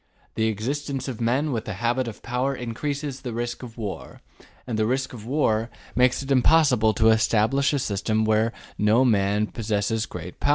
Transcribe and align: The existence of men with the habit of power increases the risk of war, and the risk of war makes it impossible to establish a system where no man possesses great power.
The 0.33 0.47
existence 0.47 1.07
of 1.07 1.21
men 1.21 1.51
with 1.51 1.65
the 1.65 1.73
habit 1.75 2.07
of 2.07 2.23
power 2.23 2.55
increases 2.55 3.21
the 3.21 3.33
risk 3.33 3.61
of 3.61 3.77
war, 3.77 4.23
and 4.65 4.79
the 4.79 4.87
risk 4.87 5.13
of 5.13 5.27
war 5.27 5.69
makes 5.95 6.23
it 6.23 6.31
impossible 6.31 6.91
to 6.95 7.09
establish 7.11 7.71
a 7.71 7.77
system 7.77 8.25
where 8.25 8.51
no 8.79 9.05
man 9.05 9.45
possesses 9.45 10.07
great 10.07 10.39
power. 10.39 10.49